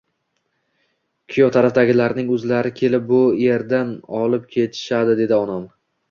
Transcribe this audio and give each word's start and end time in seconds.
Kuyov 1.33 1.49
tarafdagilarning 1.57 2.31
o`zlari 2.35 2.71
kelib 2.79 3.05
bu 3.11 3.19
erdan 3.57 3.91
olib 4.21 4.47
ketishadi, 4.55 5.15
dedi 5.21 5.37
onam 5.39 5.69